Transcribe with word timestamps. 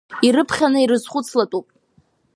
Ирыԥхьаны 0.27 0.79
ирызхәыцлатәуп. 0.81 1.67